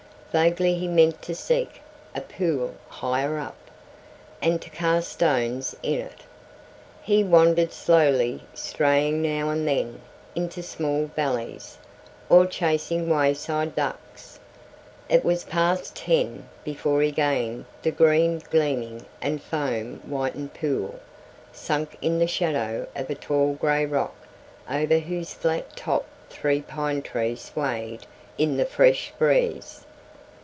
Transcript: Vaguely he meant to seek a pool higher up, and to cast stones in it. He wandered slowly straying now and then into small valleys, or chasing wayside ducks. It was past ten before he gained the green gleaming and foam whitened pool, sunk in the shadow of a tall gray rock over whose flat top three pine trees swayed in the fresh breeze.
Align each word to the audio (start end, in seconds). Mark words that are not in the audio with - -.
Vaguely 0.31 0.75
he 0.75 0.87
meant 0.87 1.21
to 1.23 1.35
seek 1.35 1.81
a 2.15 2.21
pool 2.21 2.73
higher 2.87 3.37
up, 3.37 3.57
and 4.41 4.61
to 4.61 4.69
cast 4.69 5.09
stones 5.11 5.75
in 5.83 5.99
it. 5.99 6.21
He 7.03 7.21
wandered 7.21 7.73
slowly 7.73 8.43
straying 8.53 9.21
now 9.21 9.49
and 9.49 9.67
then 9.67 9.99
into 10.33 10.63
small 10.63 11.07
valleys, 11.17 11.77
or 12.29 12.45
chasing 12.45 13.09
wayside 13.09 13.75
ducks. 13.75 14.39
It 15.09 15.25
was 15.25 15.43
past 15.43 15.97
ten 15.97 16.47
before 16.63 17.01
he 17.01 17.11
gained 17.11 17.65
the 17.81 17.91
green 17.91 18.39
gleaming 18.49 19.05
and 19.21 19.43
foam 19.43 19.99
whitened 20.07 20.53
pool, 20.53 21.01
sunk 21.51 21.97
in 22.01 22.19
the 22.19 22.25
shadow 22.27 22.87
of 22.95 23.09
a 23.09 23.15
tall 23.15 23.51
gray 23.55 23.85
rock 23.85 24.15
over 24.69 24.97
whose 24.99 25.33
flat 25.33 25.75
top 25.75 26.05
three 26.29 26.61
pine 26.61 27.01
trees 27.01 27.41
swayed 27.41 28.05
in 28.37 28.55
the 28.55 28.63
fresh 28.63 29.11
breeze. 29.19 29.83